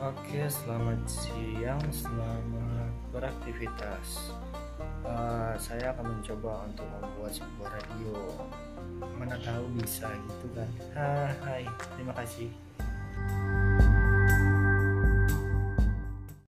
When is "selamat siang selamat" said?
0.48-2.88